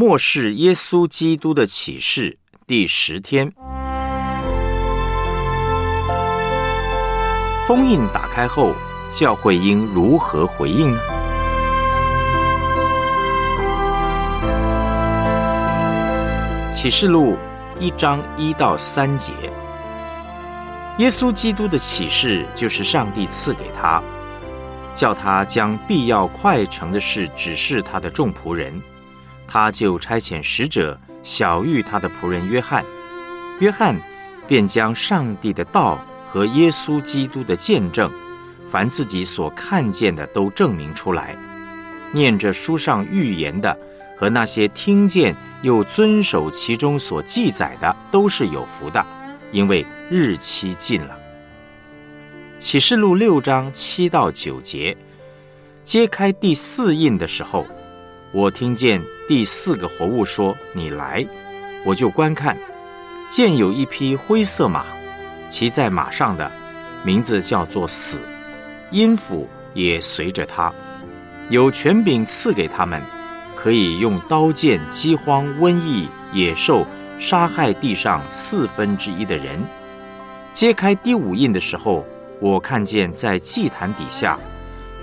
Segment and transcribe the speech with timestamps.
[0.00, 3.52] 末世耶稣基督的启示第十天，
[7.66, 8.76] 封印打开后，
[9.10, 11.00] 教会应如何回应呢？
[16.70, 17.36] 启示录
[17.80, 19.32] 一章一到三节，
[20.98, 24.00] 耶稣基督的启示就是上帝赐给他，
[24.94, 28.80] 叫他将必要快成的事指示他的众仆人，
[29.48, 32.84] 他就差遣使者晓谕他的仆人约翰，
[33.58, 33.98] 约翰
[34.46, 38.12] 便将上帝的道和耶稣基督的见证，
[38.68, 41.34] 凡自己所看见的都证明出来，
[42.12, 43.76] 念着书上预言的。
[44.20, 49.06] 和那些听见又遵守其中所记载的，都是有福的，
[49.52, 51.16] 因为日期近了。
[52.58, 54.96] 启示录六章七到九节，
[55.84, 57.64] 揭开第四印的时候，
[58.32, 61.24] 我听见第四个活物说：“你来。”
[61.84, 62.56] 我就观看，
[63.28, 64.86] 见有一匹灰色马，
[65.50, 66.50] 骑在马上的
[67.04, 68.20] 名字叫做死，
[68.90, 70.72] 阴府也随着他，
[71.50, 73.02] 有权柄赐给他们。
[73.54, 76.86] 可以用刀剑、饥荒、瘟疫、野兽
[77.18, 79.60] 杀害地上四分之一的人。
[80.52, 82.06] 揭开第五印的时候，
[82.40, 84.38] 我看见在祭坛底下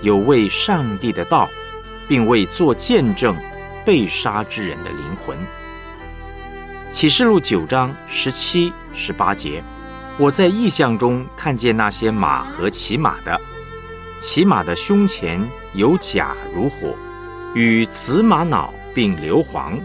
[0.02, 1.48] 有为上帝的道，
[2.08, 3.36] 并为做见证
[3.86, 5.38] 被杀之人的灵魂。
[6.90, 9.62] 启示录九章十七、十八节，
[10.18, 13.40] 我在异象中看见那些马和骑马的，
[14.18, 15.40] 骑马的胸前
[15.74, 16.94] 有甲如火。
[17.54, 19.78] 与紫玛瑙并硫磺，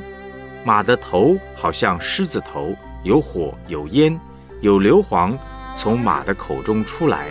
[0.65, 4.19] 马的头好像狮子头，有火有烟，
[4.61, 5.37] 有硫磺
[5.73, 7.27] 从马的口中出来，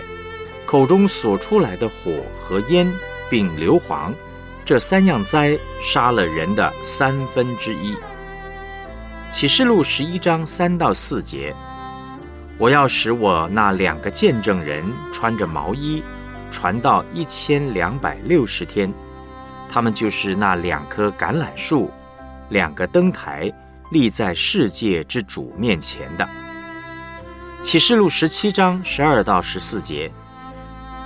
[0.64, 2.90] 口中所出来的火和烟
[3.28, 4.12] 并硫磺，
[4.70, 7.96] 这三样灾杀了人的三分之一。
[9.32, 11.52] 启示录十一章三到四节，
[12.56, 16.00] 我要使我那两个见证人穿着毛衣，
[16.52, 18.94] 传到一千两百六十天。
[19.68, 21.90] 他们就是那两棵橄榄树，
[22.50, 23.52] 两个灯台
[23.90, 26.28] 立在世界之主面前的。
[27.60, 30.12] 启示录十七章十二到十四节，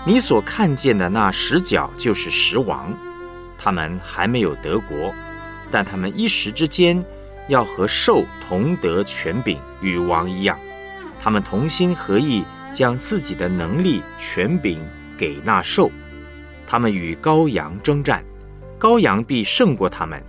[0.04, 2.92] 你所看见的那十角就是十王，
[3.58, 5.14] 他们还没有得国，
[5.70, 7.02] 但他们一时之间
[7.48, 10.58] 要和兽同得权柄，与王一样。
[11.20, 14.80] 他们同心合意，将自己的能力、权柄
[15.16, 15.90] 给那兽，
[16.66, 18.22] 他们与羔羊征战。
[18.78, 20.22] 羔羊必胜过他们，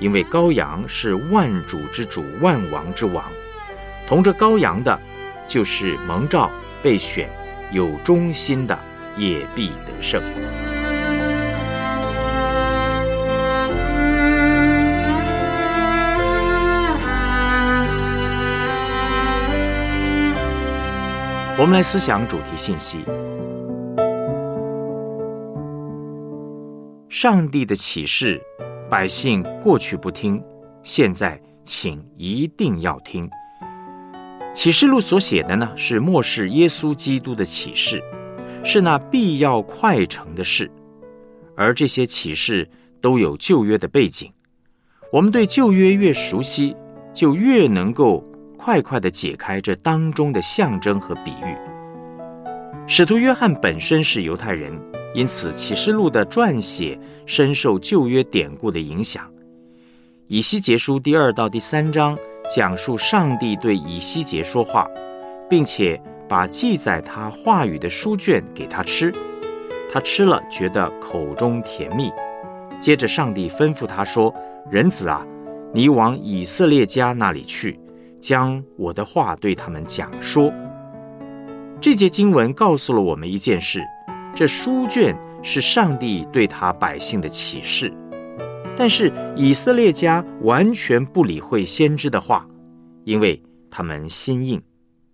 [0.00, 3.22] 因为羔羊是万主之主、万王之王。
[4.06, 4.98] 同着羔羊的，
[5.46, 6.50] 就是蒙召、
[6.82, 7.28] 被选、
[7.70, 8.78] 有忠心的，
[9.18, 10.22] 也必得胜。
[21.60, 22.98] 我们来思想主题信息。
[27.08, 28.40] 上帝的启示，
[28.88, 30.40] 百姓过去不听，
[30.84, 33.28] 现在请一定要听。
[34.54, 38.00] 启示录所写的呢，是末世耶稣基督的启示，
[38.62, 40.70] 是那必要快成的事。
[41.56, 42.70] 而这些启示
[43.00, 44.32] 都有旧约的背景。
[45.12, 46.76] 我们对旧约越熟悉，
[47.12, 48.24] 就越能够
[48.58, 51.56] 快快的解开这当中的象征和比喻。
[52.86, 54.78] 使徒约翰本身是犹太人。
[55.14, 59.24] 因此，《启示录》的撰写深受旧约典故的影响。
[60.26, 62.16] 以西结书第二到第三章
[62.54, 64.86] 讲述上帝对以西结说话，
[65.48, 69.10] 并且把记载他话语的书卷给他吃，
[69.90, 72.12] 他吃了觉得口中甜蜜。
[72.78, 74.32] 接着，上帝吩咐他说
[74.70, 75.26] ：“人子啊，
[75.72, 77.80] 你往以色列家那里去，
[78.20, 80.52] 将我的话对他们讲说。”
[81.80, 83.82] 这节经文告诉了我们一件事。
[84.34, 87.92] 这书卷是上帝对他百姓的启示，
[88.76, 92.46] 但是以色列家完全不理会先知的话，
[93.04, 94.62] 因为他们心硬。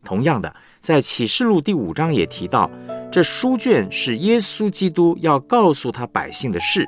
[0.04, 2.70] 同样的，在启示录第五章也提到，
[3.10, 6.86] 这书卷是耶稣基督要告诉他百姓的事。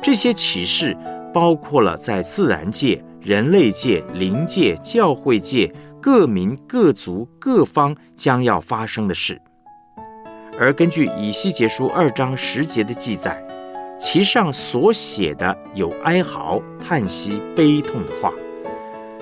[0.00, 0.96] 这些启示
[1.34, 9.40] 包括了在自然界、人类界、灵界、教会界各民各族各方将要发生的事。
[10.58, 13.40] 而根据以西结书二章十节的记载，
[13.98, 18.32] 其上所写的有哀嚎、叹息、悲痛的话。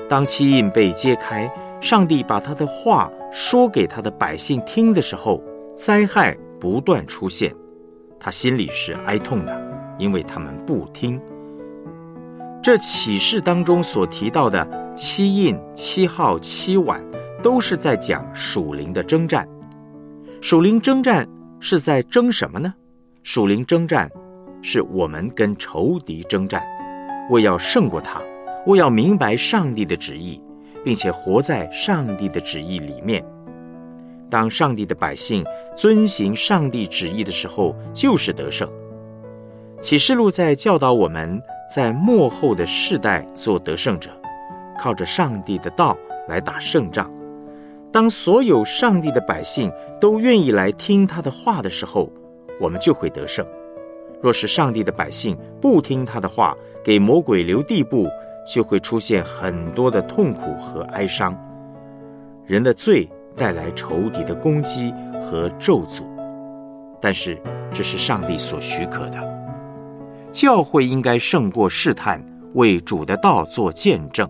[0.09, 1.51] 当七印被揭开，
[1.81, 5.43] 上帝把他的话说给他的百姓听的时候，
[5.75, 7.55] 灾害不断出现，
[8.21, 11.21] 他心里是哀痛的，因为他们不听。
[12.67, 14.67] 这启示当中所提到的
[14.97, 17.01] 七印、七号、七碗，
[17.41, 19.49] 都是在讲属灵的征战。
[20.41, 21.29] 属灵征战
[21.61, 22.75] 是在争什么呢？
[23.23, 24.11] 属灵征战
[24.63, 26.61] 是我们跟仇敌征战，
[27.31, 28.21] 为要胜过他，
[28.67, 30.43] 为要明白上帝的旨意，
[30.85, 33.25] 并且活在上帝的旨意里面。
[34.29, 35.45] 当上帝的百姓
[35.77, 38.69] 遵行上帝旨意的时候，就是得胜。
[39.87, 41.41] 启示录在教导我们
[41.73, 44.11] 在末后的世代做得胜者，
[44.77, 45.97] 靠着上帝的道
[46.27, 47.09] 来打胜仗。
[47.93, 52.11] 当所有上帝的百姓都愿意来听他的话的时候，
[52.61, 53.47] 我们就会得胜。
[54.21, 56.53] 若是上帝的百姓不听他的话，
[56.83, 58.09] 给魔鬼留地步，
[58.45, 61.33] 就会出现很多的痛苦和哀伤。
[62.45, 63.09] 人的罪。
[63.37, 64.95] 带来仇敌的攻击
[65.31, 66.05] 和咒诅，
[66.99, 67.39] 但是
[67.71, 69.36] 这是上帝所许可的。
[70.37, 72.23] 教会应该胜过试探，
[72.53, 74.29] 为主的道做见证。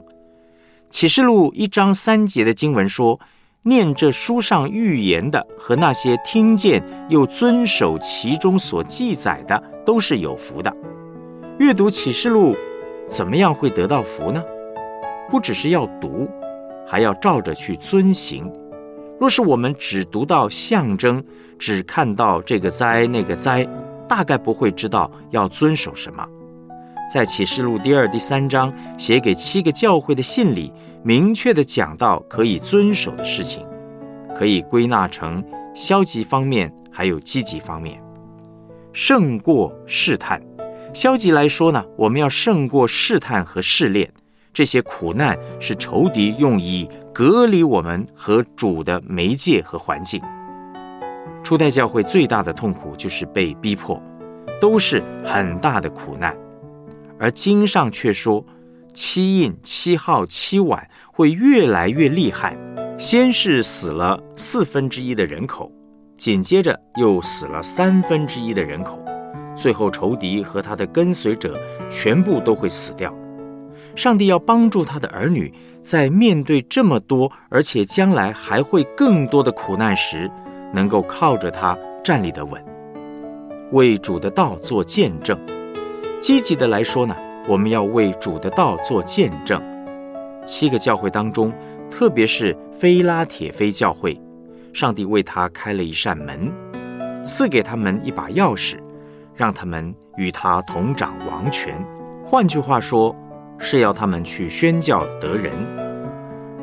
[0.88, 3.19] 启示录一章三节的经文说
[3.67, 10.73] ：“念这书上预言的和那些听见又遵守其中所记载的，都是有福的。”
[11.58, 12.55] 阅读启示录，
[13.08, 14.41] 怎么样会得到福呢？
[15.29, 16.29] 不只是要读，
[16.87, 18.49] 还要照着去遵行。
[19.19, 21.25] 若是我们只读到象征，
[21.58, 23.67] 只看到这个灾那个灾，
[24.08, 26.26] 大概不会知道要遵守什么。
[27.12, 30.73] 在启示录第二、第三章写给七个教会的信里，
[31.05, 33.64] 明确的讲到可以遵守的事情，
[34.37, 35.44] 可以归纳成
[35.75, 38.03] 消极方面，还有积极方面。
[38.93, 40.43] 胜过试探，
[40.93, 44.11] 消极来说呢，我们要胜过试探和试炼。
[44.53, 50.20] 这些苦难是仇敌用以隔离我们和主的媒介和环境。
[51.46, 54.02] 初代教会最大的痛苦就是被逼迫，
[54.60, 56.37] 都是很大的苦难。
[57.20, 58.44] 而经上却说，
[58.93, 62.56] 七印、七号、七碗会越来越厉害。
[62.98, 65.70] 先是死了四分之一的人口，
[66.19, 69.00] 紧接着又死了三分之一的人口，
[69.54, 71.56] 最后仇敌和他的跟随者
[71.88, 73.14] 全部都会死掉。
[73.94, 80.28] 上帝要帮助他的儿女，在面对这么多，而且将来还会更多的苦难时，
[80.72, 82.62] 能够靠着他站立得稳，
[83.72, 85.38] 为主的道做见证。
[86.20, 87.16] 积极的来说呢，
[87.46, 89.62] 我们要为主的道做见证。
[90.44, 91.52] 七个教会当中，
[91.90, 94.20] 特别是菲拉铁菲教会，
[94.72, 96.52] 上帝为他开了一扇门，
[97.22, 98.76] 赐给他们一把钥匙，
[99.34, 101.74] 让他们与他同掌王权。
[102.24, 103.14] 换句话说。
[103.58, 105.50] 是要他们去宣教得人。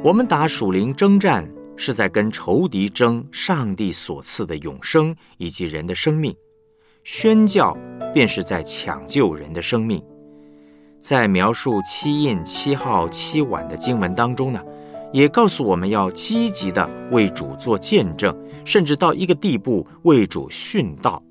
[0.03, 1.44] 我们打属灵征战，
[1.75, 6.35] 是在跟仇敌争上帝所赐的永生以及人的生命。
[7.03, 7.77] 宣教
[8.13, 10.01] 便是在抢救人的生命。
[11.01, 14.61] 在描述七印、七号、七碗的经文当中呢，
[15.11, 18.33] 也告诉我们要积极的为主做见证，
[18.63, 21.21] 甚至到一个地步为主殉道。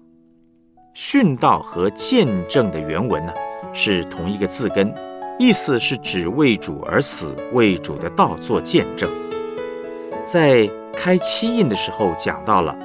[0.94, 3.32] 殉道和见证的原文呢，
[3.72, 4.94] 是同一个字根。
[5.38, 9.10] 意思是指为主而死，为主的道做见证。
[10.24, 12.76] 在开七印的时候讲到了，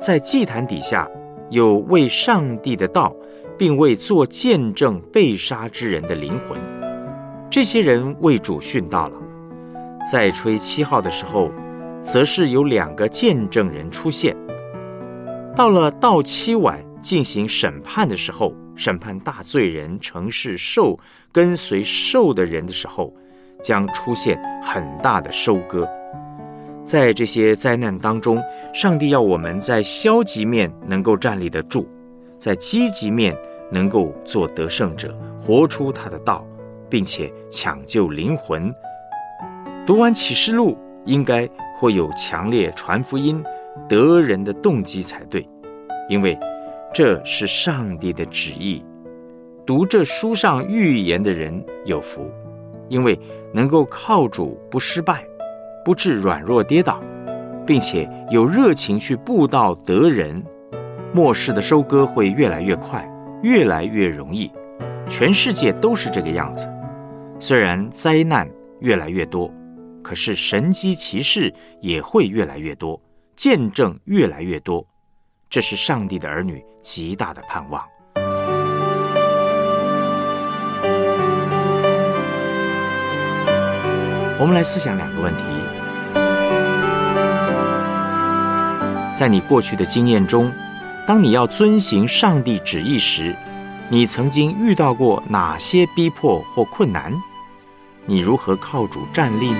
[0.00, 1.08] 在祭坛底下
[1.50, 3.14] 有为上帝的道，
[3.58, 6.58] 并为做见证被杀之人的灵魂，
[7.50, 9.20] 这些人为主殉道了。
[10.10, 11.50] 在吹七号的时候，
[12.00, 14.34] 则是有两个见证人出现。
[15.54, 18.52] 到了到七晚进行审判的时候。
[18.78, 20.96] 审判大罪人、城市受
[21.32, 23.12] 跟随受的人的时候，
[23.60, 25.84] 将出现很大的收割。
[26.88, 28.42] 在这些灾难当中，
[28.72, 31.86] 上帝要我们在消极面能够站立得住，
[32.38, 33.36] 在积极面
[33.70, 36.42] 能够做得胜者，活出他的道，
[36.88, 38.72] 并且抢救灵魂。
[39.86, 41.46] 读完启示录，应该
[41.78, 43.44] 会有强烈传福音、
[43.86, 45.46] 得人的动机才对，
[46.08, 46.34] 因为。
[46.90, 48.82] 这是上帝的旨意。
[49.66, 52.32] 读这书上预言的人有福，
[52.88, 53.16] 因为
[53.52, 55.22] 能够靠主不失败，
[55.88, 57.02] 不致软弱跌倒，
[57.66, 60.44] 并且有热情去布道得人。
[61.14, 63.10] 末世的收割会越来越快，
[63.42, 64.52] 越来越容易。
[65.08, 66.68] 全世界都是这个样子。
[67.40, 68.46] 虽然灾难
[68.80, 69.50] 越来越多，
[70.02, 73.00] 可是神机骑士也会越来越多，
[73.34, 74.86] 见证越来越多。
[75.48, 77.82] 这是上帝的儿女极大的盼望。
[84.40, 85.42] 我们来思想两个问题：
[89.18, 90.48] 在你过去的经验中，
[91.04, 93.34] 当你要遵行上帝旨意时，
[93.88, 97.12] 你曾经遇到过哪些逼迫或困难？
[98.06, 99.58] 你如何靠主站立呢？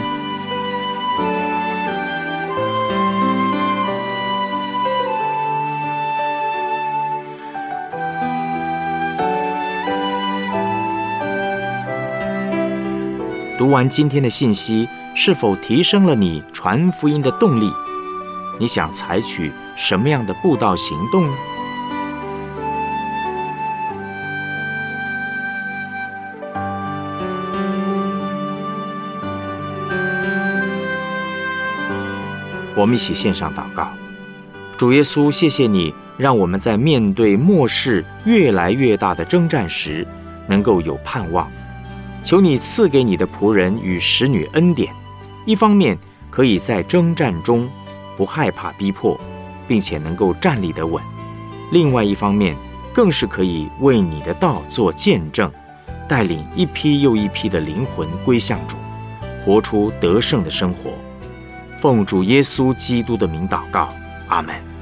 [13.59, 17.69] 读完今天的信息，是否提升了你传福音的动力？
[18.59, 21.37] 你想采取什么样的布道行动呢？
[32.75, 33.89] 我们一起献上祷告，
[34.77, 40.07] 主耶稣，谢谢你让我们在面对末世越来越大的征战时，
[40.47, 41.49] 能够有盼望。
[42.23, 44.93] 求你赐给你的仆人与使女恩典，
[45.45, 45.99] 一方面
[46.31, 47.69] 可以在征战中
[48.19, 49.19] 不害怕逼迫，
[49.69, 51.01] 并且能够站立得稳；
[51.71, 52.57] 另外一方面，
[52.93, 55.51] 更是可以为你的道做见证，
[56.09, 58.77] 带领一批又一批的灵魂归向主，
[59.45, 60.91] 活出得胜的生活。
[61.79, 63.89] 奉主耶稣基督的名祷告，
[64.27, 64.78] 阿门。